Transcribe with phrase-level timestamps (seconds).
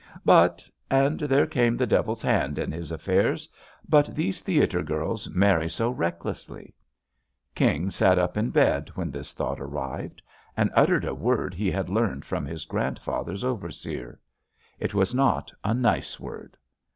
[0.25, 0.65] But—
[1.05, 3.47] and there came the devil's hand in his affairs—
[3.87, 6.73] but these theater girls marry so reck lessly I
[7.53, 10.23] King sat up in bed when this thought arrived
[10.57, 14.19] and uttered a word he had learned from his grandfather's overseer.
[14.79, 16.57] It was not a nice word.